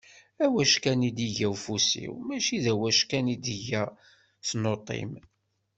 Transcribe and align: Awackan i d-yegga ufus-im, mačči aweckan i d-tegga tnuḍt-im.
Awackan 0.43 1.01
i 1.09 1.11
d-yegga 1.17 1.47
ufus-im, 1.53 2.13
mačči 2.27 2.55
aweckan 2.71 3.25
i 3.33 3.35
d-tegga 3.37 3.83
tnuḍt-im. 4.47 5.11